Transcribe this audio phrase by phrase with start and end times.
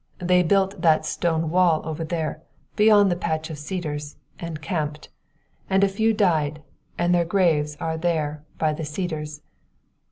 [0.17, 2.41] They built that stone wall over there
[2.75, 5.09] beyond the patch of cedars, and camped.
[5.69, 6.63] And a few died,
[6.97, 9.41] and their graves are there by the cedars.